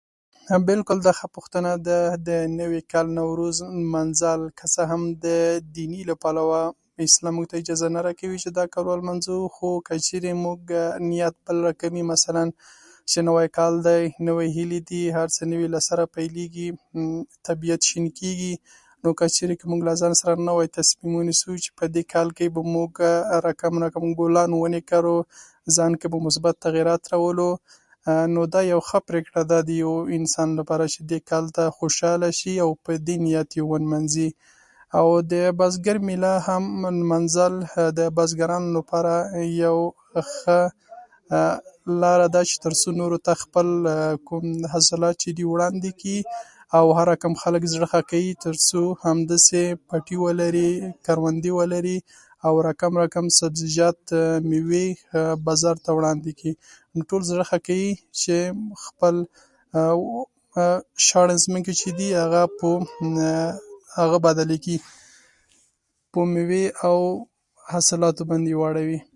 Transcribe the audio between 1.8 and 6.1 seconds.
ده. د نوي کال، نوروز لمانځل، که څه هم د دیني